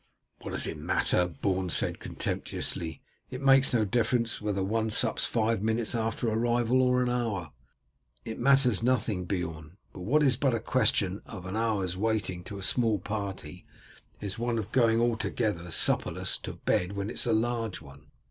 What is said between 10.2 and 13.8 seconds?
is but a question of an hour's waiting in a small party